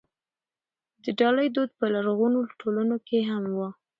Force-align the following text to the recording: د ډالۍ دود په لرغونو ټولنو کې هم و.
د 1.03 1.05
ډالۍ 1.19 1.47
دود 1.55 1.71
په 1.79 1.85
لرغونو 1.93 2.39
ټولنو 2.59 2.95
کې 3.07 3.19
هم 3.29 3.43
و. 3.55 3.59